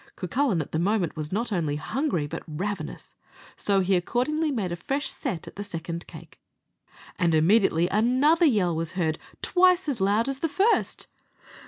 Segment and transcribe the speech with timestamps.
[0.15, 3.13] Cucullin at the moment was not only hungry, but ravenous,
[3.55, 6.39] so he accordingly made a fresh set at the second cake,
[7.19, 11.05] and immediately another yell was heard twice as loud as the first.